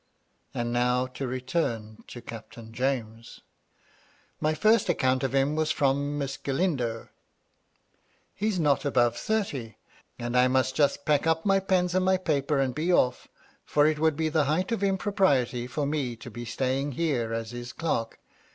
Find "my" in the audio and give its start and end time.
4.39-4.55, 11.45-11.59, 12.03-12.17